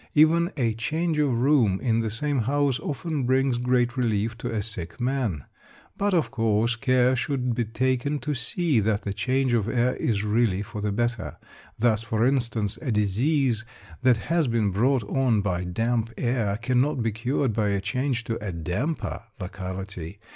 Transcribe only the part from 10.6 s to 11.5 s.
for the better.